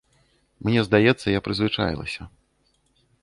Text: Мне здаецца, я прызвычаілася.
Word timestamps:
Мне 0.67 0.79
здаецца, 0.87 1.27
я 1.37 1.43
прызвычаілася. 1.47 2.21